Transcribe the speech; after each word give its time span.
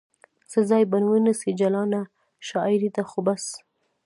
څه 0.51 0.59
ځای 0.69 0.83
به 0.91 0.97
ونیسي 1.09 1.51
جلانه؟ 1.61 2.01
شاعرې 2.47 2.89
ده 2.95 3.03
خو 3.09 3.19
بس 3.25 3.45